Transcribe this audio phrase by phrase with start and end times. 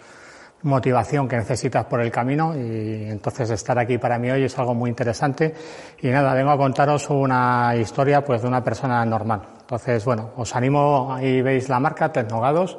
[0.63, 4.73] motivación que necesitas por el camino y entonces estar aquí para mí hoy es algo
[4.73, 5.53] muy interesante
[6.01, 9.41] y nada, vengo a contaros una historia pues de una persona normal.
[9.61, 12.77] Entonces, bueno, os animo, ahí veis la marca Tecnogados.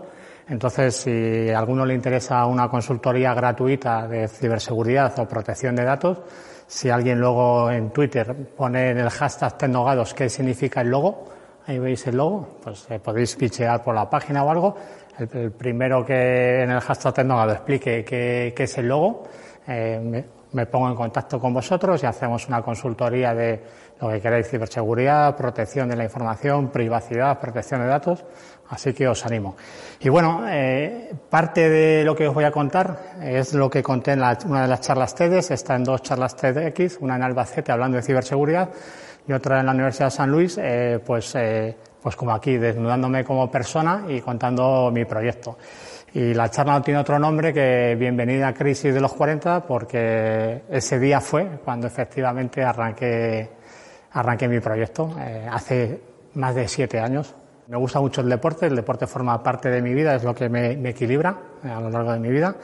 [0.49, 6.21] Entonces, si alguno le interesa una consultoría gratuita de ciberseguridad o protección de datos,
[6.67, 11.29] si alguien luego en Twitter pone en el hashtag Tecnogados qué significa el logo,
[11.67, 14.77] ahí veis el logo, pues eh, podéis pichear por la página o algo.
[15.19, 19.25] El, primero que en el hashtag Tecnogado explique qué, es el logo,
[19.67, 23.63] eh, me, pongo en contacto con vosotros y hacemos una consultoría de
[24.01, 28.25] lo que queráis, ciberseguridad, protección de la información, privacidad, protección de datos,
[28.71, 29.55] así que os animo.
[30.01, 34.13] Y bueno, eh, parte de lo que os voy a contar es lo que conté
[34.13, 37.99] en una de las charlas TEDx, está en dos charlas TEDx, una en Albacete hablando
[37.99, 38.71] de ciberseguridad
[39.27, 41.35] y otra en la Universidad de San Luis, eh, pues
[42.03, 45.57] pues como aquí, desnudándome como persona y contando mi proyecto.
[46.15, 50.63] Y la charla no tiene otro nombre que Bienvenida a Crisis de los 40, porque
[50.69, 53.49] ese día fue cuando efectivamente arranqué,
[54.11, 56.01] arranqué mi proyecto, eh, hace
[56.35, 57.35] más de siete años.
[57.69, 60.49] Me gusta mucho el deporte, el deporte forma parte de mi vida, es lo que
[60.49, 62.57] me, me equilibra eh, a lo largo de mi vida.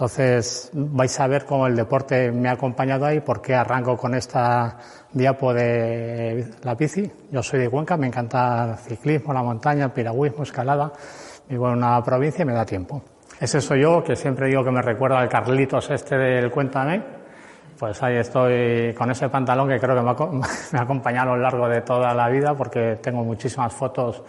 [0.00, 4.14] Entonces vais a ver cómo el deporte me ha acompañado ahí, por qué arranco con
[4.14, 4.78] esta
[5.12, 7.12] diapo de la bici.
[7.30, 10.90] Yo soy de Cuenca, me encanta el ciclismo, la montaña, el piragüismo, escalada.
[11.50, 13.02] Vivo en una provincia y me da tiempo.
[13.38, 17.02] Ese soy yo, que siempre digo que me recuerda al Carlitos este del Cuéntame.
[17.78, 21.68] Pues ahí estoy con ese pantalón que creo que me ha acompañado a lo largo
[21.68, 24.22] de toda la vida porque tengo muchísimas fotos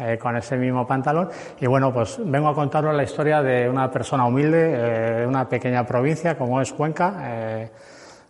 [0.00, 1.28] eh, con ese mismo pantalón.
[1.60, 5.48] Y bueno, pues vengo a contaros la historia de una persona humilde, eh, de una
[5.48, 7.70] pequeña provincia como es Cuenca, eh,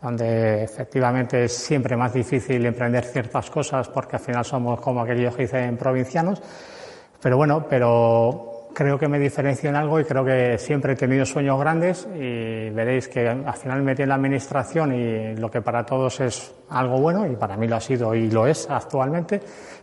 [0.03, 5.36] donde efectivamente es siempre más difícil emprender ciertas cosas porque al final somos como aquellos
[5.36, 6.42] que dicen provincianos.
[7.20, 11.25] Pero bueno, pero creo que me diferencio en algo y creo que siempre he tenido
[11.25, 15.60] sueños grandes y veréis que al final me metí en la administración y lo que
[15.60, 19.41] para todos es algo bueno y para mí lo ha sido y lo es actualmente,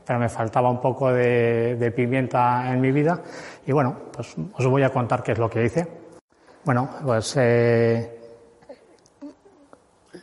[0.08, 3.22] pero me faltaba un poco de, pimienta en mi vida
[3.66, 5.86] y bueno, pues os voy a contar qué es lo que hice.
[6.64, 8.20] Bueno, pues eh,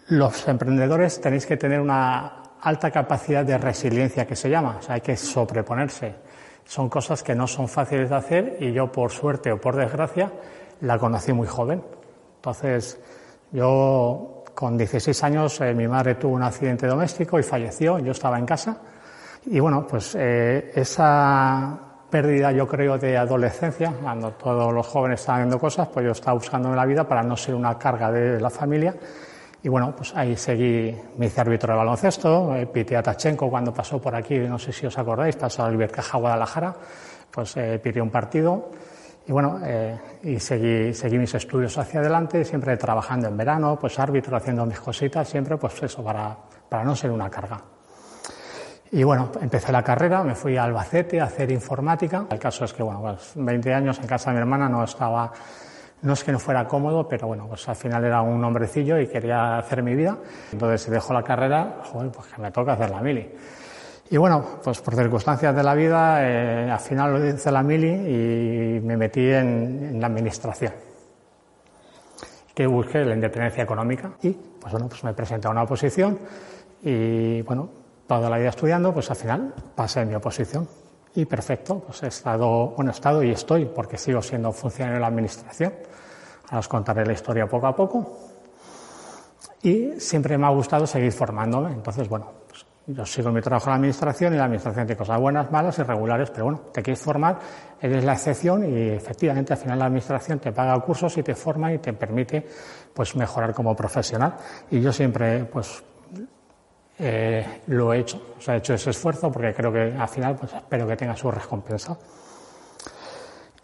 [0.09, 4.95] los emprendedores tenéis que tener una alta capacidad de resiliencia que se llama, o sea,
[4.95, 6.25] hay que sobreponerse
[6.65, 10.33] son cosas que no son fáciles de hacer y yo, por suerte o por desgracia,
[10.81, 11.83] la conocí muy joven.
[12.37, 12.99] Entonces,
[13.53, 18.39] yo con 16 años, eh, mi madre tuvo un accidente doméstico y falleció, yo estaba
[18.39, 18.79] en casa.
[19.47, 21.79] Y bueno, pues eh, esa
[22.11, 26.35] pérdida, yo creo, de adolescencia, cuando todos los jóvenes estaban viendo cosas, pues yo estaba
[26.35, 28.95] buscando la vida para no ser una carga de la familia
[29.65, 33.73] y bueno, pues ahí seguí, me hice árbitro de baloncesto, eh, pité a Tachenko cuando
[33.73, 36.77] pasó por aquí, no sé si os acordáis, pasó al Ibercaja Guadalajara,
[37.31, 38.71] pues eh, pité un partido.
[39.27, 43.99] Y bueno, eh, y seguí, seguí mis estudios hacia adelante, siempre trabajando en verano, pues
[43.99, 46.37] árbitro, haciendo mis cositas, siempre pues eso, para,
[46.69, 47.74] para no ser una carga.
[48.93, 52.27] Y bueno, empecé la carrera, me fui a Albacete a hacer informática.
[52.31, 55.33] El caso es que, bueno, pues 20 años en casa de mi hermana no estaba
[56.05, 59.07] no es que no fuera cómodo, pero bueno, pues al final era un hombrecillo y
[59.07, 60.19] quería hacer mi vida.
[60.53, 63.27] Entonces, si dejo la carrera, joder, pues que me toca hacer la mili.
[64.11, 67.89] Y bueno, pues por circunstancias de la vida, eh, al final lo hice la mili
[67.89, 70.75] y me metí en, la administración.
[72.55, 76.19] Que busqué la independencia económica y, pues bueno, pues me presenté a una oposición
[76.83, 77.71] y, bueno,
[78.07, 80.69] toda la vida estudiando, pues al final pasé mi oposición.
[81.17, 85.01] Y perfecto, pues he estado, bueno, he estado y estoy, porque sigo siendo funcionario de
[85.01, 85.73] la administración.
[86.47, 88.19] Ahora os contaré la historia poco a poco.
[89.63, 91.73] Y siempre me ha gustado seguir formándome.
[91.73, 95.19] Entonces, bueno, pues yo sigo mi trabajo en la administración y la administración tiene cosas
[95.19, 97.39] buenas, malas, irregulares, pero bueno, te quieres formar,
[97.81, 101.73] eres la excepción y efectivamente al final la administración te paga cursos y te forma
[101.73, 102.47] y te permite
[102.93, 104.35] pues mejorar como profesional.
[104.71, 105.83] Y yo siempre pues
[106.99, 108.35] eh, lo he hecho.
[108.39, 111.17] O sea, he hecho ese esfuerzo porque creo que al final pues, espero que tenga
[111.17, 111.97] su recompensa.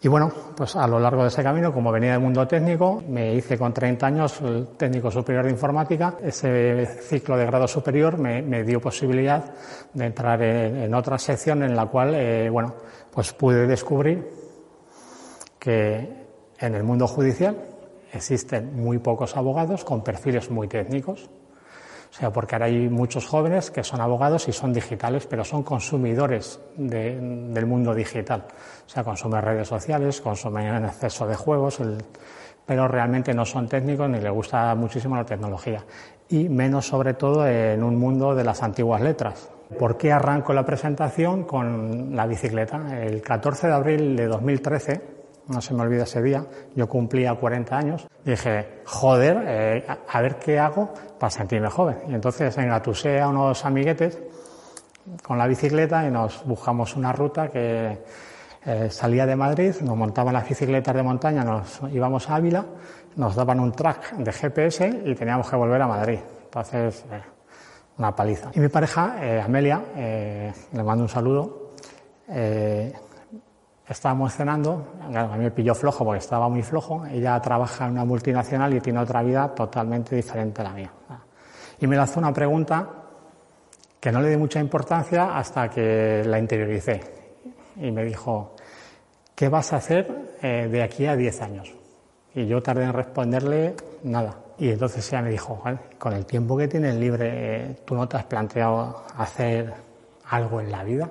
[0.03, 3.35] Y bueno, pues a lo largo de ese camino, como venía del mundo técnico, me
[3.35, 6.17] hice con 30 años el técnico superior de informática.
[6.23, 9.53] Ese ciclo de grado superior me, dio posibilidad
[9.93, 12.73] de entrar en, otra sección en la cual, eh, bueno,
[13.11, 14.27] pues pude descubrir
[15.59, 16.25] que
[16.57, 17.55] en el mundo judicial
[18.11, 21.29] existen muy pocos abogados con perfiles muy técnicos.
[22.11, 25.63] O sea, porque ahora hay muchos jóvenes que son abogados y son digitales, pero son
[25.63, 28.43] consumidores del mundo digital.
[28.85, 31.79] O sea, consumen redes sociales, consumen en exceso de juegos,
[32.65, 35.85] pero realmente no son técnicos ni les gusta muchísimo la tecnología.
[36.27, 39.49] Y menos sobre todo en un mundo de las antiguas letras.
[39.79, 43.01] ¿Por qué arranco la presentación con la bicicleta?
[43.01, 45.20] El 14 de abril de 2013
[45.51, 46.45] no se me olvida ese día,
[46.75, 51.97] yo cumplía 40 años, dije, joder, eh, a ver qué hago para sentirme joven.
[52.07, 54.19] Y entonces engatusé a unos amiguetes
[55.23, 57.99] con la bicicleta y nos buscamos una ruta que
[58.65, 62.65] eh, salía de Madrid, nos montaban las bicicletas de montaña, nos íbamos a Ávila,
[63.15, 66.19] nos daban un track de GPS y teníamos que volver a Madrid.
[66.45, 67.21] Entonces, eh,
[67.97, 68.51] una paliza.
[68.53, 71.73] Y mi pareja, Amelia, le mando un saludo,
[73.87, 78.05] estábamos cenando, a mí me pilló flojo porque estaba muy flojo, ella trabaja en una
[78.05, 80.91] multinacional y tiene otra vida totalmente diferente a la mía.
[81.79, 82.87] Y me lanzó una pregunta
[83.99, 87.01] que no le di mucha importancia hasta que la interioricé.
[87.77, 88.55] Y me dijo,
[89.35, 91.73] ¿qué vas a hacer eh, de aquí a 10 años?
[92.33, 94.35] Y yo tardé en responderle nada.
[94.57, 95.61] Y entonces ella me dijo,
[95.97, 99.73] con el tiempo que tienes libre, eh, ¿tú no te has planteado hacer
[100.29, 101.09] algo en la vida?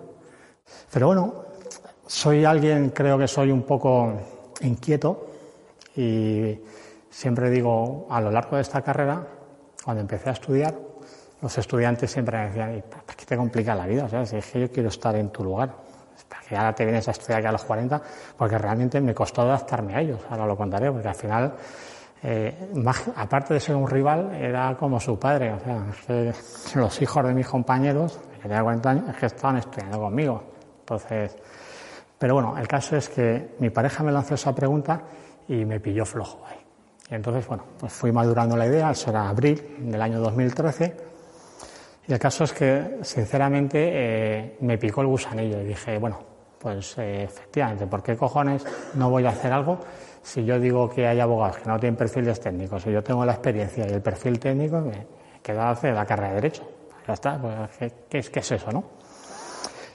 [0.93, 1.35] Pero bueno,
[2.11, 4.13] soy alguien, creo que soy un poco
[4.63, 5.29] inquieto
[5.95, 6.59] y
[7.09, 9.25] siempre digo, a lo largo de esta carrera,
[9.85, 10.75] cuando empecé a estudiar,
[11.41, 14.09] los estudiantes siempre me decían, ¿para qué te complica la vida?
[14.27, 15.73] Si es que yo quiero estar en tu lugar.
[16.29, 18.03] ¿Para que ahora te vienes a estudiar aquí a los 40?
[18.37, 20.21] Porque realmente me costó adaptarme a ellos.
[20.31, 21.55] Ahora lo contaré, porque al final,
[22.25, 22.73] eh,
[23.17, 25.53] aparte de ser un rival, era como su padre.
[25.53, 26.33] O sea,
[26.75, 30.43] los hijos de mis compañeros, que tenía 40 años, que estaban estudiando conmigo.
[30.81, 31.37] Entonces,
[32.21, 35.01] pero bueno, el caso es que mi pareja me lanzó esa pregunta
[35.49, 36.59] y me pilló flojo ahí.
[37.11, 40.97] Y entonces, bueno, pues fui madurando la idea, eso era abril del año 2013.
[42.07, 46.19] Y el caso es que, sinceramente, eh, me picó el gusanillo y dije, bueno,
[46.59, 49.81] pues eh, efectivamente, ¿por qué cojones no voy a hacer algo
[50.23, 53.33] si yo digo que hay abogados que no tienen perfiles técnicos, si yo tengo la
[53.33, 55.07] experiencia y el perfil técnico, me
[55.43, 56.71] queda hacer la carrera de Derecho?
[57.09, 58.85] Ya está, pues, ¿qué, es, ¿qué es eso, no?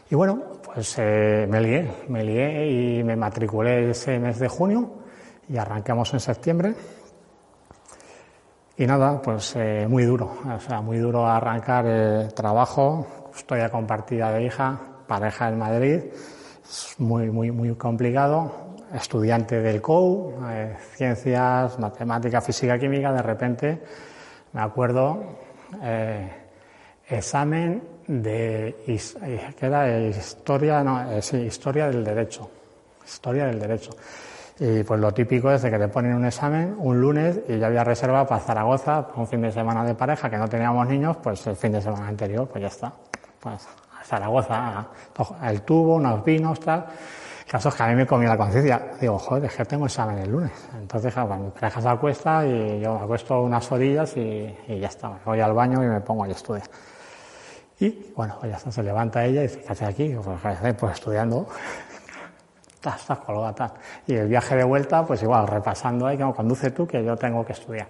[0.10, 4.92] Y bueno, pues eh, me lié, me lié y me matriculé ese mes de junio
[5.48, 6.76] y arrancamos en septiembre.
[8.76, 14.34] Y nada, pues eh, muy duro, o sea, muy duro arrancar el trabajo, custodia compartida
[14.34, 14.78] de hija,
[15.08, 16.02] pareja en Madrid,
[16.62, 23.82] es muy, muy, muy complicado, estudiante del COU, eh, ciencias, matemática, física, química, de repente
[24.52, 25.24] me acuerdo,
[27.08, 32.50] examen de eh, que era historia, no, eh, sí, historia del derecho,
[33.06, 33.92] historia del derecho.
[34.60, 37.66] Y pues lo típico es de que te ponen un examen un lunes y yo
[37.66, 41.46] había reservado para Zaragoza, un fin de semana de pareja, que no teníamos niños, pues
[41.48, 42.94] el fin de semana anterior, pues ya está.
[43.40, 43.68] Pues
[44.00, 44.88] a Zaragoza,
[45.44, 46.86] el tubo, unos vinos, tal.
[47.48, 48.82] Casos que a mí me comía la conciencia.
[49.00, 50.52] Digo, joder, es que tengo examen el lunes.
[50.80, 54.88] Entonces, claro, mi pareja se acuesta y yo me acuesto unas orillas y, y ya
[54.88, 55.12] está.
[55.24, 56.66] Voy al baño y me pongo a estudiar.
[57.80, 60.16] Y bueno, ya se levanta ella y dice, ¿qué aquí?
[60.24, 61.48] Pues, pues estudiando.
[62.78, 63.74] Estás colgada.
[64.06, 67.44] Y el viaje de vuelta, pues igual, repasando ahí, como conduce tú, que yo tengo
[67.46, 67.88] que estudiar.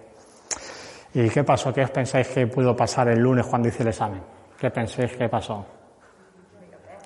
[1.14, 1.72] ¿Y qué pasó?
[1.72, 4.20] ¿Qué os pensáis que pudo pasar el lunes cuando hice el examen?
[4.58, 5.64] ¿Qué pensáis que pasó?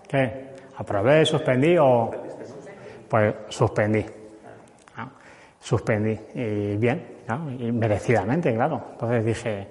[0.08, 0.50] ¿Qué?
[0.76, 2.10] ¿Aprobé, suspendí o...?
[3.08, 4.06] Pues suspendí.
[5.60, 6.18] Suspendí.
[6.34, 7.18] Y bien,
[7.58, 8.82] y merecidamente, claro.
[8.92, 9.68] Entonces dije,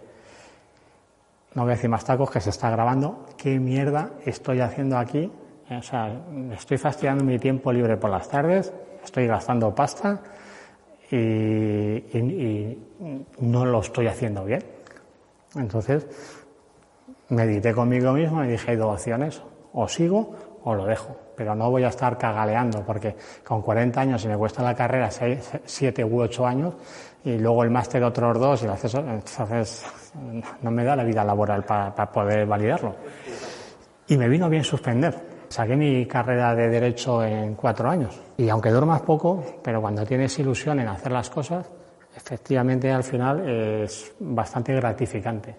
[1.60, 5.30] no voy a decir más tacos, que se está grabando, ¿qué mierda estoy haciendo aquí?
[5.70, 6.10] O sea,
[6.54, 8.72] estoy fastidiando mi tiempo libre por las tardes,
[9.04, 10.22] estoy gastando pasta
[11.12, 12.78] y,
[13.40, 14.64] no lo estoy haciendo bien.
[15.54, 16.08] Entonces,
[17.28, 19.42] medité conmigo mismo y dije, hay dos opciones,
[19.74, 24.22] o sigo o lo dejo, pero no voy a estar cagaleando porque con 40 años,
[24.22, 26.74] si me cuesta la carrera 7 u 8 años,
[27.24, 29.86] y luego el máster otros dos y el acceso, entonces
[30.62, 32.96] no me da la vida laboral para, poder validarlo.
[34.08, 35.40] Y me vino bien suspender.
[35.50, 38.20] Saqué mi carrera de Derecho en cuatro años.
[38.38, 41.70] Y aunque duermas poco, pero cuando tienes ilusión en hacer las cosas,
[42.16, 45.56] efectivamente al final es bastante gratificante.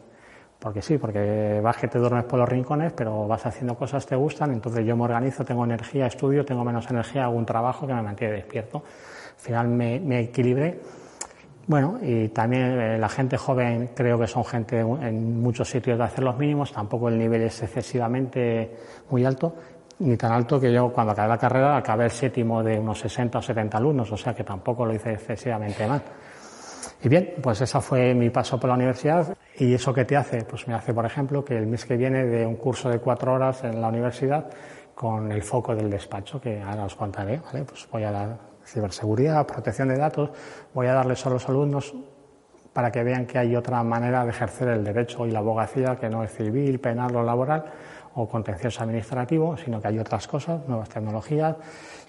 [0.59, 4.11] porque sí, porque vas que te duermes por los rincones, pero vas haciendo cosas que
[4.11, 7.87] te gustan, entonces yo me organizo, tengo energía, estudio, tengo menos energía, hago un trabajo
[7.87, 8.79] que me mantiene despierto.
[8.79, 10.81] Al final me, me equilibré.
[11.71, 16.03] Bueno, y también eh, la gente joven creo que son gente en muchos sitios de
[16.03, 18.75] hacer los mínimos, tampoco el nivel es excesivamente
[19.09, 19.55] muy alto,
[20.01, 23.39] ni tan alto que yo cuando acabé la carrera acabé el séptimo de unos 60
[23.39, 26.03] o 70 alumnos, o sea que tampoco lo hice excesivamente mal.
[27.05, 29.33] Y bien, pues esa fue mi paso por la universidad.
[29.57, 30.43] ¿Y eso qué te hace?
[30.43, 33.33] Pues me hace, por ejemplo, que el mes que viene de un curso de cuatro
[33.33, 34.51] horas en la universidad
[34.93, 37.63] con el foco del despacho, que ahora os contaré, ¿vale?
[37.63, 40.31] Pues voy a dar ciberseguridad, protección de datos,
[40.75, 41.95] voy a darles a los alumnos
[42.73, 46.09] para que vean que hay otra manera de ejercer el derecho y la abogacía que
[46.09, 47.65] no es civil, penal o laboral
[48.15, 51.57] o contencioso administrativo, sino que hay otras cosas, nuevas tecnologías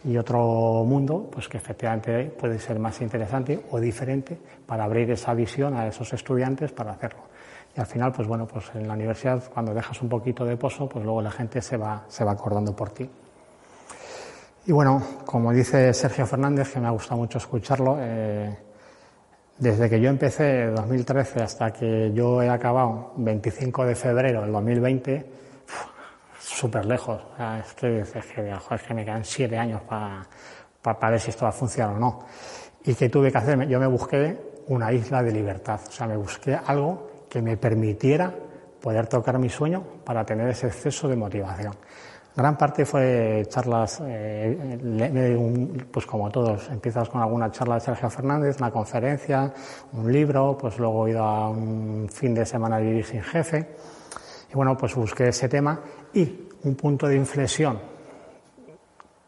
[0.03, 5.33] y otro mundo, pues que efectivamente puede ser más interesante o diferente para abrir esa
[5.33, 7.21] visión a esos estudiantes para hacerlo.
[7.75, 10.89] Y al final, pues bueno, pues en la universidad cuando dejas un poquito de pozo,
[10.89, 13.09] pues luego la gente se va, se va acordando por ti.
[14.65, 18.55] Y bueno, como dice Sergio Fernández, que me ha gustado mucho escucharlo, eh,
[19.57, 24.51] desde que yo empecé en 2013 hasta que yo he acabado 25 de febrero del
[24.51, 25.25] 2020,
[26.39, 27.21] súper lejos.
[27.59, 31.95] es, que, es, que, me quedan siete años para ver si esto va a funcionar
[31.95, 32.19] o no.
[32.83, 33.67] ¿Y qué tuve que hacer?
[33.67, 35.79] Yo me busqué una isla de libertad.
[35.87, 38.31] O sea, me busqué algo que me permitiera
[38.79, 41.73] poder tocar mi sueño para tener ese exceso de motivación.
[42.33, 48.57] Gran parte fue charlas, eh, pues como todos, empiezas con alguna charla de Sergio Fernández,
[48.59, 49.53] una conferencia,
[49.91, 53.75] un libro, pues luego he ido a un fin de semana de vivir sin jefe.
[54.49, 55.81] Y bueno, pues busqué ese tema
[56.13, 57.79] y un punto de inflexión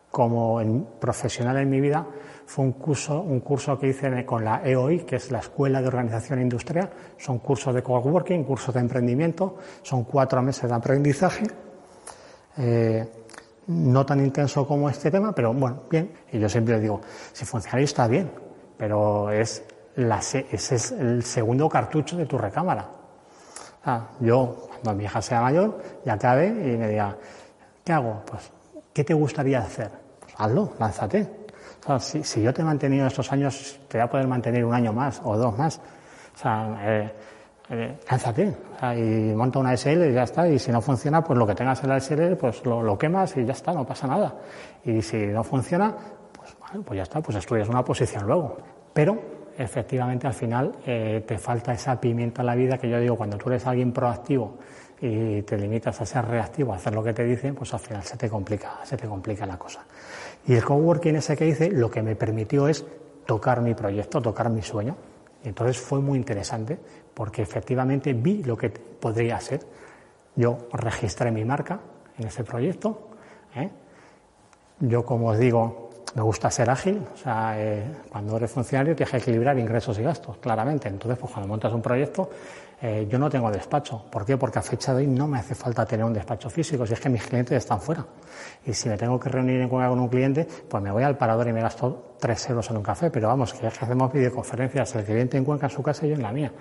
[0.09, 0.61] como
[0.99, 2.05] profesional en mi vida
[2.45, 5.87] fue un curso, un curso que hice con la EOI, que es la Escuela de
[5.87, 6.89] Organización Industrial.
[7.17, 11.43] Son cursos de coworking, cursos de emprendimiento, son cuatro meses de aprendizaje.
[12.57, 13.07] Eh,
[13.67, 16.11] no tan intenso como este tema, pero bueno, bien.
[16.31, 18.29] Y yo siempre digo, si funciona está bien,
[18.77, 19.63] pero es,
[19.95, 22.87] la, es el segundo cartucho de tu recámara.
[23.85, 27.17] Ah, yo cuando mi hija sea mayor y acabe y me diga,
[27.83, 28.21] ¿qué hago?
[28.25, 28.51] Pues,
[28.93, 29.91] ¿qué te gustaría hacer?
[30.19, 31.29] Pues hazlo, lánzate.
[31.99, 35.21] si, yo te he mantenido estos años, te voy a poder mantener un año más
[35.23, 35.81] o dos más.
[36.33, 37.13] O sea, eh,
[37.69, 38.53] eh, lánzate
[38.97, 40.47] y monta una SL y ya está.
[40.47, 43.45] Y si no funciona, pues lo que tengas en la SL, pues lo, quemas y
[43.45, 44.35] ya está, no pasa nada.
[44.83, 45.95] Y si no funciona,
[46.31, 48.57] pues, pues ya está, pues estudias una posición luego.
[48.93, 49.19] Pero
[49.57, 53.37] efectivamente al final eh, te falta esa pimienta en la vida que yo digo, cuando
[53.37, 54.57] tú eres alguien proactivo
[54.99, 58.03] y te limitas a ser reactivo, a hacer lo que te dicen, pues al final
[58.03, 59.85] se te complica, se te complica la cosa.
[60.47, 62.85] Y el coworking ese que hice lo que me permitió es
[63.25, 64.95] tocar mi proyecto, tocar mi sueño.
[65.43, 66.79] Entonces fue muy interesante
[67.13, 69.61] porque efectivamente vi lo que podría ser.
[70.35, 71.79] Yo registré mi marca
[72.17, 73.09] en ese proyecto.
[73.55, 73.69] ¿eh?
[74.79, 79.11] Yo, como os digo, me gusta ser ágil, o sea, eh, cuando eres funcionario tienes
[79.11, 80.87] que equilibrar ingresos y gastos, claramente.
[80.87, 82.29] Entonces, pues cuando montas un proyecto,
[82.81, 84.05] eh, yo no tengo despacho.
[84.11, 84.37] ¿Por qué?
[84.37, 86.99] Porque a fecha de hoy no me hace falta tener un despacho físico, si es
[86.99, 88.05] que mis clientes están fuera.
[88.65, 91.53] Y si me tengo que reunir con un cliente, pues me voy al parador y
[91.53, 93.09] me gasto tres euros en un café.
[93.09, 96.09] Pero vamos, que es que hacemos videoconferencias, el cliente en Cuenca en su casa y
[96.09, 96.51] yo en la mía.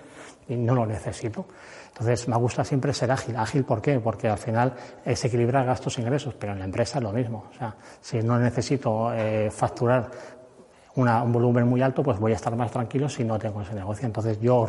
[0.49, 1.47] Y no lo necesito.
[1.89, 3.37] Entonces, me gusta siempre ser ágil.
[3.37, 4.01] ¿Ágil por qué?
[4.01, 4.73] Porque al final
[5.05, 7.45] es equilibrar gastos e ingresos, pero en la empresa es lo mismo.
[7.51, 10.11] O sea, si no necesito eh, facturar
[10.97, 14.07] un volumen muy alto, pues voy a estar más tranquilo si no tengo ese negocio.
[14.07, 14.67] Entonces, yo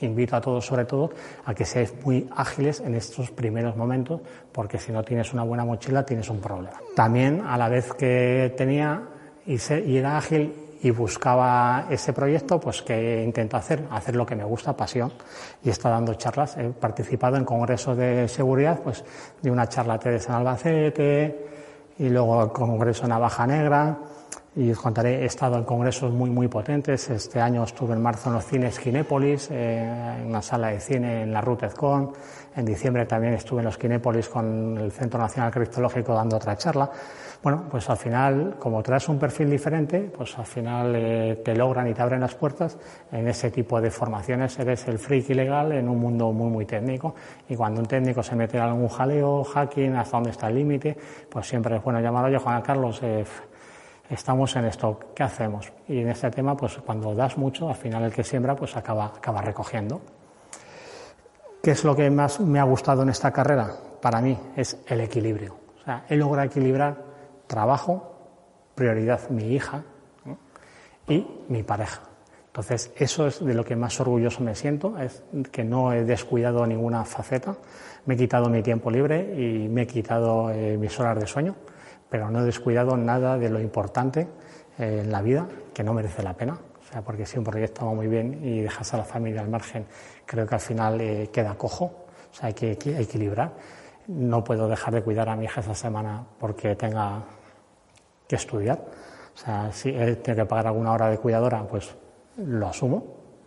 [0.00, 1.10] invito a todos, sobre todo,
[1.44, 4.20] a que seáis muy ágiles en estos primeros momentos,
[4.52, 6.78] porque si no tienes una buena mochila, tienes un problema.
[6.94, 9.02] También, a la vez que tenía
[9.46, 10.52] y era ágil
[10.82, 15.12] y buscaba ese proyecto, pues que intento hacer, hacer lo que me gusta, pasión,
[15.62, 19.04] y estado dando charlas, he participado en congresos de seguridad, pues
[19.42, 21.46] de una charla TEDx en Albacete,
[21.98, 23.98] y luego el congreso Navaja Negra,
[24.56, 27.08] y os contaré, he estado en congresos muy, muy potentes.
[27.08, 31.22] Este año estuve en marzo en los cines Kinépolis, eh, en una sala de cine
[31.22, 32.12] en la RUTEZCON.
[32.56, 36.90] En diciembre también estuve en los Kinépolis con el Centro Nacional Criptológico dando otra charla.
[37.42, 41.88] Bueno, pues al final, como traes un perfil diferente, pues al final eh, te logran
[41.88, 42.76] y te abren las puertas.
[43.10, 47.14] En ese tipo de formaciones eres el freak ilegal en un mundo muy, muy técnico.
[47.48, 50.94] Y cuando un técnico se mete en algún jaleo, hacking, hasta dónde está el límite,
[51.30, 53.24] pues siempre es bueno llamar, oye, Juan Carlos, eh,
[54.10, 55.72] estamos en esto, ¿qué hacemos?
[55.88, 59.06] Y en este tema, pues cuando das mucho, al final el que siembra, pues acaba,
[59.06, 60.02] acaba recogiendo.
[61.62, 63.70] ¿Qué es lo que más me ha gustado en esta carrera?
[64.02, 65.56] Para mí es el equilibrio.
[65.80, 67.09] O sea, he logrado equilibrar
[67.50, 68.14] trabajo,
[68.76, 69.82] prioridad mi hija
[71.08, 72.00] y mi pareja.
[72.46, 76.64] Entonces, eso es de lo que más orgulloso me siento, es que no he descuidado
[76.66, 77.56] ninguna faceta,
[78.06, 81.56] me he quitado mi tiempo libre y me he quitado eh, mis horas de sueño,
[82.08, 84.28] pero no he descuidado nada de lo importante
[84.78, 86.54] eh, en la vida que no merece la pena.
[86.54, 89.48] O sea, porque si un proyecto va muy bien y dejas a la familia al
[89.48, 89.86] margen,
[90.26, 91.84] creo que al final eh, queda cojo.
[91.84, 93.52] O sea, hay que, equilibrar.
[94.08, 97.22] No puedo dejar de cuidar a mi hija esa semana porque tenga
[98.30, 98.78] que estudiar.
[99.34, 101.96] O sea, si él tiene que pagar alguna hora de cuidadora, pues
[102.36, 103.04] lo asumo,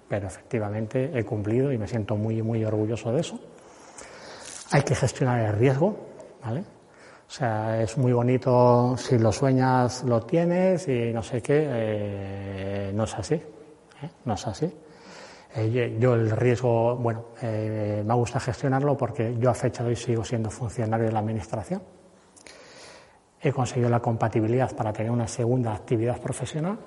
[0.10, 3.40] pero efectivamente he cumplido y me siento muy, muy orgulloso de eso.
[4.72, 5.96] Hay que gestionar el riesgo,
[6.44, 6.60] ¿vale?
[6.60, 12.92] O sea, es muy bonito si lo sueñas, lo tienes y no sé qué, eh,
[12.94, 14.10] no es así, ¿eh?
[14.26, 14.70] no es así.
[15.56, 20.26] Eh, yo el riesgo, bueno, me gusta gestionarlo porque yo a fecha de hoy sigo
[20.26, 21.82] siendo funcionario de la Administración.
[23.44, 26.78] He conseguido la compatibilidad para tener una segunda actividad profesional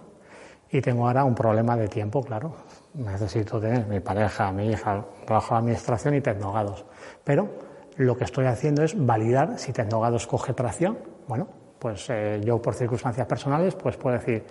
[0.71, 2.55] y tengo ahora un problema de tiempo, claro.
[2.95, 6.87] Necesito tener mi pareja, mi hija, trabajo en administración y tecnogados.
[7.23, 7.49] Pero
[7.97, 10.99] lo que estoy haciendo es validar si tecnogados coge tracción.
[11.29, 11.47] Bueno,
[11.79, 14.43] pues eh, yo por circunstancias personales pues puedo decir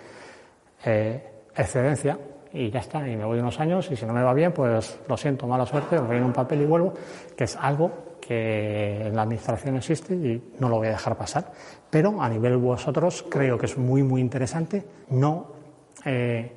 [0.84, 2.18] eh, excedencia
[2.52, 5.00] y ya está, y me voy unos años y si no me va bien pues
[5.08, 6.94] lo siento, mala suerte, me un papel y vuelvo,
[7.36, 7.90] que es algo
[8.26, 11.52] que en la administración existe y no lo voy a dejar pasar.
[11.88, 15.56] Pero a nivel vosotros creo que es muy, muy interesante no
[16.04, 16.52] eh,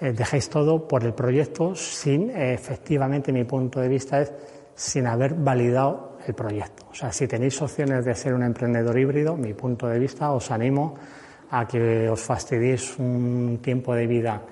[0.00, 4.32] eh, dejéis todo por el proyecto sin, eh, efectivamente, mi punto de vista es
[4.74, 6.86] sin haber validado el proyecto.
[6.90, 10.50] O sea, si tenéis opciones de ser un emprendedor híbrido, mi punto de vista, os
[10.50, 10.94] animo
[11.50, 14.42] a que os fastidiéis un tiempo de vida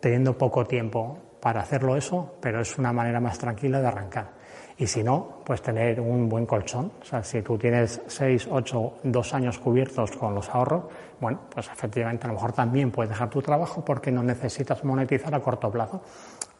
[0.00, 4.37] teniendo poco tiempo para hacerlo eso, pero es una manera más tranquila de arrancar.
[4.80, 6.92] Y si no, pues tener un buen colchón.
[7.02, 10.84] O sea, si tú tienes seis, ocho, dos años cubiertos con los ahorros,
[11.20, 15.34] bueno, pues efectivamente a lo mejor también puedes dejar tu trabajo porque no necesitas monetizar
[15.34, 16.00] a corto plazo.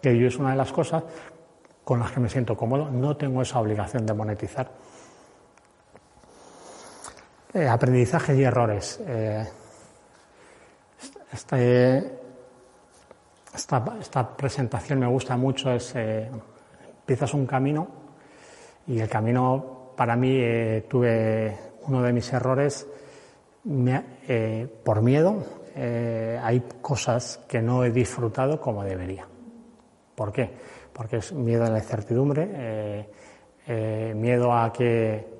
[0.03, 1.05] Que yo es una de las cosas
[1.85, 2.91] con las que me siento cómodo.
[2.91, 4.69] No tengo esa obligación de monetizar.
[7.55, 9.01] Eh, aprendizajes y errores.
[9.07, 9.47] Eh,
[11.33, 12.19] este,
[13.55, 15.71] esta, presentación me gusta mucho.
[15.71, 16.29] Es, eh,
[16.99, 18.08] empiezas un camino
[18.89, 22.87] y el camino, para mí, eh, tuve uno de mis errores
[24.27, 25.45] eh, por miedo.
[25.77, 29.27] Eh, hay cosas que no he disfrutado como debería.
[30.15, 30.51] ¿Por qué?
[30.93, 33.07] Porque es miedo a la incertidumbre,
[34.15, 35.39] miedo a que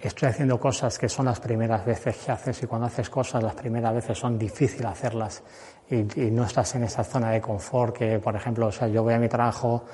[0.00, 3.54] estoy haciendo cosas que son las primeras veces que haces y cuando haces cosas las
[3.54, 5.42] primeras veces son difíciles hacerlas
[5.88, 9.04] y, y no estás en esa zona de confort que, por ejemplo, o sea, yo
[9.04, 9.84] voy a mi trabajo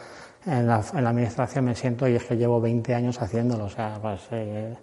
[0.47, 3.65] en la, administración me siento y es que llevo 20 años haciéndolo.
[3.65, 4.75] O sea, pues eh,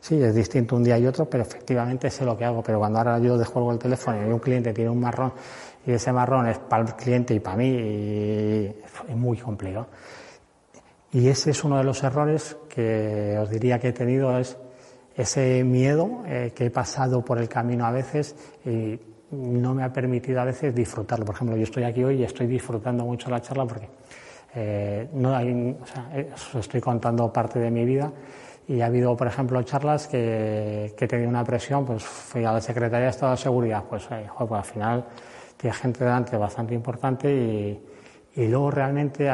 [0.00, 2.62] sí, es distinto un día y otro, pero efectivamente sé lo que hago.
[2.62, 5.32] Pero cuando ahora yo descuelgo el teléfono y un cliente tiene un marrón
[5.86, 9.88] y ese marrón es para el cliente y para mí, es muy complicado.
[11.12, 14.56] Y ese es uno de los errores que os diría que he tenido, es
[15.16, 18.98] ese miedo eh, que he pasado por el camino a veces y
[19.32, 21.24] no me ha permitido a veces disfrutarlo.
[21.24, 23.88] Por ejemplo, yo estoy aquí hoy y estoy disfrutando mucho la charla porque
[24.54, 26.10] eh, no hay, o sea,
[26.58, 28.12] estoy contando parte de mi vida
[28.66, 32.60] y ha habido, por ejemplo, charlas que, que tenido una presión, pues fui a la
[32.60, 35.04] Secretaría de Estado de Seguridad, pues, eh, pues al final
[35.56, 37.80] tiene gente delante bastante importante y,
[38.34, 39.30] y luego realmente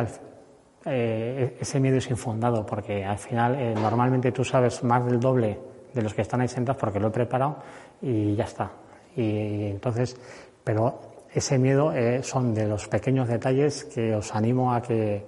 [0.85, 5.59] eh, ese miedo es infundado porque al final normalmente tú sabes más del doble
[5.95, 7.57] de los que están ahí sentados porque lo he preparado
[8.03, 8.71] y ya está.
[9.17, 10.17] Y, y entonces,
[10.63, 15.23] pero ese miedo eh, son de los pequeños detalles que os animo a que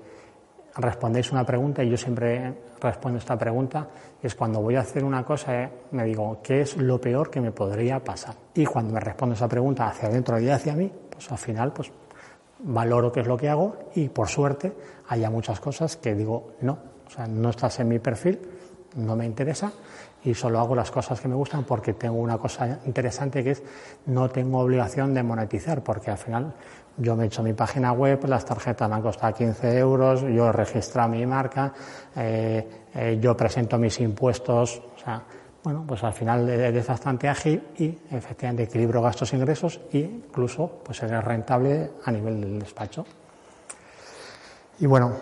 [0.76, 3.86] respondéis una pregunta y yo siempre respondo esta pregunta
[4.22, 7.42] es cuando voy a hacer una cosa eh, me digo qué es lo peor que
[7.42, 11.30] me podría pasar y cuando me respondo esa pregunta hacia adentro y hacia mí pues
[11.30, 11.92] al final pues
[12.60, 14.72] valoro qué es lo que hago y por suerte
[15.08, 18.40] haya muchas cosas que digo no o sea no estás en mi perfil
[18.96, 19.72] no me interesa
[20.24, 23.62] y solo hago las cosas que me gustan porque tengo una cosa interesante que es
[24.06, 26.52] no tengo obligación de monetizar porque al final
[26.96, 30.48] yo me he hecho mi página web, las tarjetas me han costado 15 euros, yo
[30.48, 31.72] he registrado mi marca,
[32.16, 35.22] eh, eh, yo presento mis impuestos, o sea,
[35.62, 40.80] bueno, pues al final es bastante ágil y efectivamente equilibro gastos e ingresos e incluso
[40.82, 43.04] pues es rentable a nivel del despacho.
[44.80, 45.12] Y bueno,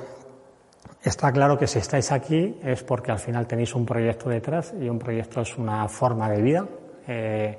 [1.06, 4.88] Está claro que si estáis aquí es porque al final tenéis un proyecto detrás y
[4.88, 6.66] un proyecto es una forma de vida.
[7.06, 7.56] Eh,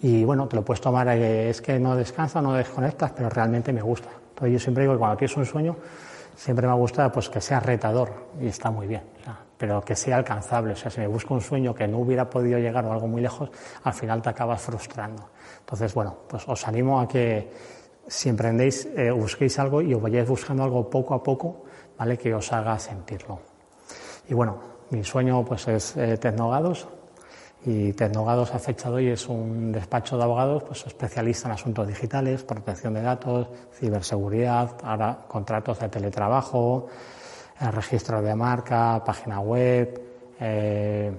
[0.00, 3.70] y bueno, te lo puedes tomar, eh, es que no descansas, no desconectas, pero realmente
[3.74, 4.08] me gusta.
[4.30, 5.76] Entonces yo siempre digo que cuando tienes un sueño,
[6.34, 9.02] siempre me gusta pues que sea retador y está muy bien,
[9.58, 10.72] pero que sea alcanzable.
[10.72, 13.20] O sea, si me busco un sueño que no hubiera podido llegar o algo muy
[13.20, 13.50] lejos,
[13.84, 15.28] al final te acabas frustrando.
[15.58, 17.52] Entonces, bueno, pues os animo a que
[18.08, 21.64] si emprendéis, busquéis algo y os vayáis buscando algo poco a poco,
[22.18, 23.40] Que os haga sentirlo.
[24.28, 24.58] Y bueno,
[24.90, 26.88] mi sueño pues es Tecnogados,
[27.64, 31.86] y Tecnogados a fecha de hoy es un despacho de abogados pues, especialista en asuntos
[31.86, 36.86] digitales, protección de datos, ciberseguridad, ahora contratos de teletrabajo,
[37.60, 40.00] eh, registro de marca, página web,
[40.40, 41.12] eh,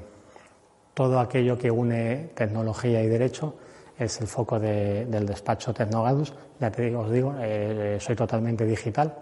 [0.95, 3.55] todo aquello que une tecnología y derecho
[3.97, 6.33] es el foco del despacho Tecnogados.
[6.59, 9.15] Ya te digo, os digo, eh, soy totalmente digital.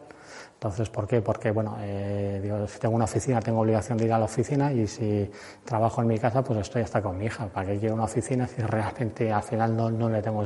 [0.53, 1.21] Entonces, ¿por qué?
[1.21, 4.87] Porque, bueno, eh, si tengo una oficina, tengo obligación de ir a la oficina y
[4.87, 5.31] si
[5.63, 7.47] trabajo en mi casa, pues estoy hasta con mi hija.
[7.47, 10.43] ¿Para qué quiero una oficina si realmente al final no, no le tengo...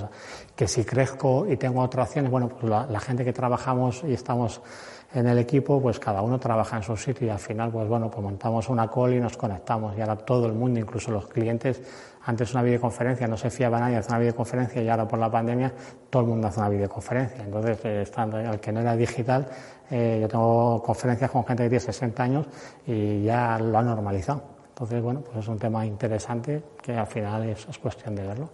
[0.55, 4.61] Que si crezco y tengo otras opciones, bueno, pues la, gente que trabajamos y estamos
[5.13, 8.09] en el equipo, pues cada uno trabaja en su sitio y al final, pues bueno,
[8.09, 11.81] pues montamos una call y nos conectamos y ahora todo el mundo, incluso los clientes,
[12.25, 15.73] antes una videoconferencia, no se fiaba nadie hacer una videoconferencia y ahora por la pandemia
[16.09, 17.43] todo el mundo hace una videoconferencia.
[17.43, 19.47] Entonces, eh, estando, el que no era digital,
[19.89, 22.47] eh, yo tengo conferencias con gente que tiene 60 años
[22.87, 24.41] y ya lo ha normalizado.
[24.69, 28.49] Entonces, bueno, pues es un tema interesante que al final es, cuestión de verlo.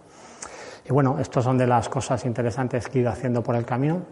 [0.88, 4.02] Y bueno, estos son de las cosas interesantes que he ido haciendo por el camino.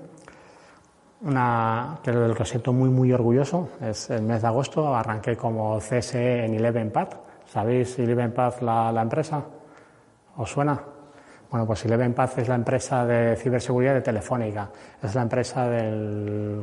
[1.23, 4.95] Una que del que siento muy, muy orgulloso es el mes de agosto.
[4.95, 7.28] Arranqué como CSE en Eleven Path.
[7.49, 9.43] ¿Sabéis Eleven Path la, la empresa?
[10.37, 10.81] ¿Os suena?
[11.51, 14.69] Bueno, pues Eleven Path es la empresa de ciberseguridad de Telefónica.
[15.03, 16.63] Es la empresa del,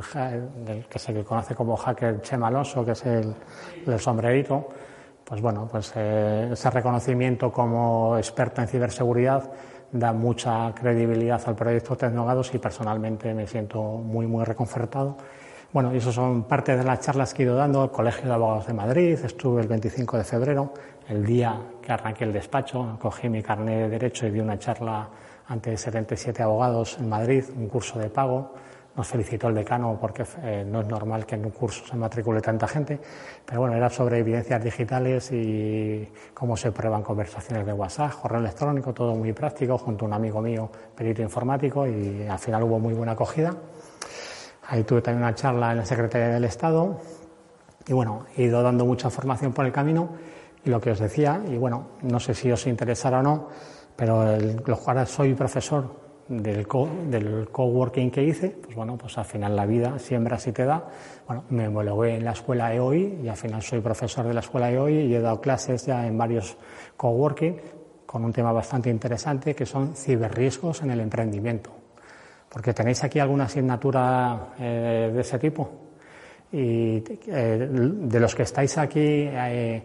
[0.88, 3.36] que se conoce como hacker Chema Alonso, que es el,
[3.98, 4.68] sombrerito.
[5.24, 9.52] Pues bueno, pues eh, ese reconocimiento como experto en ciberseguridad
[9.92, 15.18] da mucha credibilidad al proyecto Tecnogados y personalmente me siento muy, muy reconfortado.
[15.76, 18.34] Bueno, y eso son parte de las charlas que he ido dando al Colegio de
[18.34, 19.20] Abogados de Madrid.
[19.22, 20.74] Estuve el 25 de febrero
[21.10, 25.10] el día que arranqué el despacho, cogí mi carnet de derecho y di una charla
[25.50, 28.54] ante 77 abogados en Madrid, un curso de pago.
[28.96, 32.40] Nos felicitó el decano porque eh, no es normal que en un curso se matricule
[32.40, 32.98] tanta gente,
[33.46, 38.94] pero bueno, era sobre evidencias digitales y cómo se prueban conversaciones de WhatsApp, correo electrónico,
[38.94, 42.94] todo muy práctico, junto a un amigo mío, perito informático, y al final hubo muy
[42.94, 43.54] buena acogida.
[44.68, 47.00] Ahí tuve también una charla en la Secretaría del Estado
[47.88, 50.10] y bueno, he ido dando mucha formación por el camino
[50.64, 53.50] y lo que os decía, y bueno, no sé si os interesará o no,
[53.96, 59.26] pero el, cual soy profesor del, co, del coworking que hice, pues bueno, pues al
[59.26, 60.84] final la vida siembra si te da.
[61.28, 64.72] Bueno, me homologué en la escuela EOI y al final soy profesor de la escuela
[64.72, 66.58] EOI y he dado clases ya en varios
[66.98, 67.62] coworking
[68.08, 71.85] con un tema bastante interesante que son ciberriesgos en el emprendimiento.
[72.56, 75.70] Porque tenéis aquí alguna asignatura eh, de ese tipo.
[76.54, 79.84] Y eh, de los que estáis aquí, eh,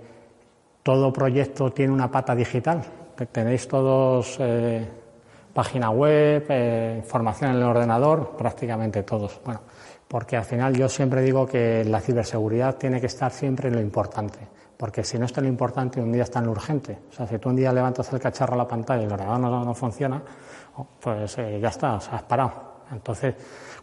[0.80, 2.80] todo proyecto tiene una pata digital.
[3.32, 4.86] Tenéis todos eh,
[5.52, 9.40] página web, eh, información en el ordenador, prácticamente todos.
[9.44, 9.62] Bueno,
[10.06, 13.80] porque al final yo siempre digo que la ciberseguridad tiene que estar siempre en lo
[13.80, 14.38] importante.
[14.76, 16.96] Porque si no está en lo importante, un día está en lo urgente.
[17.10, 19.66] O sea, si tú un día levantas el cacharro a la pantalla y el ordenador
[19.66, 20.49] no, funciona, oh,
[21.00, 22.70] pues eh, ya está, o sea, has parado.
[22.92, 23.34] Entonces,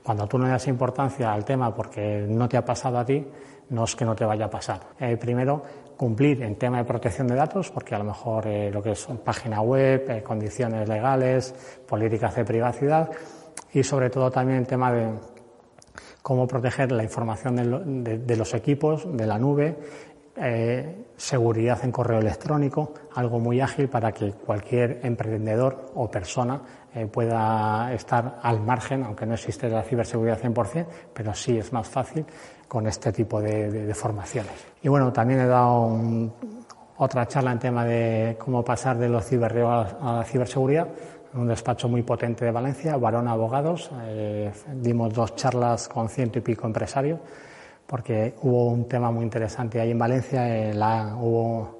[0.03, 3.25] cuando tú no das importancia al tema porque no te ha pasado a ti,
[3.69, 4.79] no es que no te vaya a pasar.
[5.19, 5.63] primero,
[5.97, 9.05] cumplir en tema de protección de datos, porque a lo mejor eh, lo que es
[9.25, 11.53] página web, eh, condiciones legales,
[11.87, 13.09] políticas de privacidad
[13.73, 15.09] y sobre todo también el tema de
[16.21, 19.77] cómo proteger la información de, los equipos, de la nube,
[20.39, 26.61] eh, seguridad en correo electrónico, algo muy ágil para que cualquier emprendedor o persona
[27.11, 32.25] pueda estar al margen, aunque no existe la ciberseguridad 100%, pero sí es más fácil
[32.67, 34.51] con este tipo de, formaciones.
[34.81, 35.95] Y bueno, también he dado
[36.97, 40.87] otra charla en tema de cómo pasar de los ciberriesgos a la ciberseguridad
[41.33, 43.89] en un despacho muy potente de Valencia, Varón Abogados.
[44.07, 47.19] Eh, dimos dos charlas con ciento y pico empresarios
[47.87, 50.69] porque hubo un tema muy interesante ahí en Valencia.
[50.69, 51.79] Eh, hubo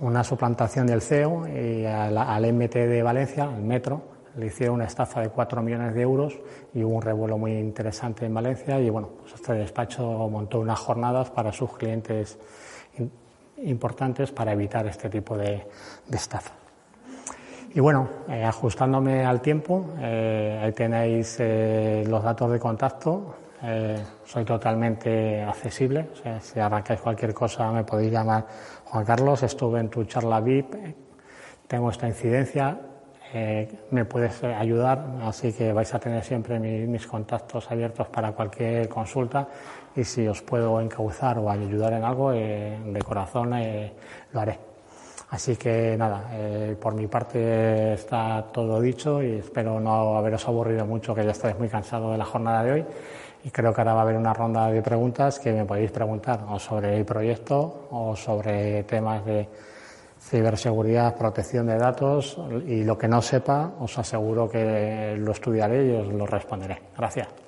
[0.00, 4.02] una suplantación del CEO y al, al MT de Valencia, el Metro,
[4.36, 6.38] le hicieron una estafa de 4 millones de euros
[6.74, 10.78] y hubo un revuelo muy interesante en Valencia y bueno, pues este despacho montó unas
[10.78, 12.38] jornadas para sus clientes
[13.64, 15.66] importantes para evitar este tipo de,
[16.12, 16.52] estafa.
[17.74, 21.38] Y bueno, eh, ajustándome al tiempo, eh, ahí tenéis
[22.08, 23.34] los datos de contacto.
[24.24, 26.08] Soy totalmente accesible.
[26.40, 28.46] si arrancáis cualquier cosa me podéis llamar
[28.84, 29.42] Juan Carlos.
[29.42, 30.74] Estuve en tu charla VIP.
[31.66, 32.78] Tengo esta incidencia
[33.32, 38.88] eh, me puedes ayudar, así que vais a tener siempre mis contactos abiertos para cualquier
[38.88, 39.46] consulta
[39.94, 43.92] y si os puedo encauzar o ayudar en algo, eh, de corazón eh,
[44.32, 44.58] lo haré.
[45.30, 50.86] Así que nada, eh, por mi parte está todo dicho y espero no haberos aburrido
[50.86, 52.84] mucho, que ya estáis muy cansados de la jornada de hoy.
[53.44, 56.44] Y creo que ahora va a haber una ronda de preguntas que me podéis preguntar
[56.48, 59.48] o sobre el proyecto o sobre temas de
[60.20, 65.92] ciberseguridad, protección de datos y lo que no sepa os aseguro que lo estudiaré y
[65.92, 66.82] os lo responderé.
[66.96, 67.47] Gracias.